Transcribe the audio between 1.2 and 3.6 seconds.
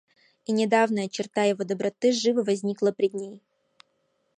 его доброты живо возникала пред ней.